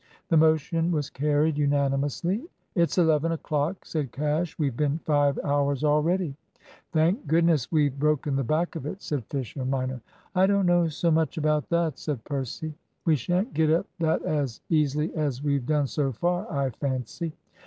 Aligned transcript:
The 0.29 0.37
motion 0.37 0.91
was 0.91 1.11
carried 1.11 1.59
unanimously. 1.59 2.43
"It's 2.73 2.97
eleven 2.97 3.33
o'clock," 3.33 3.85
said 3.85 4.11
Cash. 4.11 4.57
"We've 4.57 4.75
been 4.75 4.97
five 4.97 5.37
hours 5.43 5.83
already." 5.83 6.35
"Thank 6.91 7.27
goodness 7.27 7.71
we've 7.71 7.99
broken 7.99 8.35
the 8.35 8.43
back 8.43 8.75
of 8.75 8.87
it," 8.87 9.03
said 9.03 9.23
Fisher 9.25 9.63
minor. 9.63 10.01
"I 10.33 10.47
don't 10.47 10.65
know 10.65 10.87
so 10.87 11.11
much 11.11 11.37
about 11.37 11.69
that," 11.69 11.99
said 11.99 12.23
Percy. 12.23 12.73
"We 13.05 13.15
shan't 13.15 13.53
get 13.53 13.69
up 13.69 13.85
that 13.99 14.23
as 14.23 14.61
easily 14.71 15.13
as 15.13 15.43
we've 15.43 15.67
done 15.67 15.85
so 15.85 16.11
far, 16.13 16.51
I 16.51 16.71
fancy." 16.71 17.33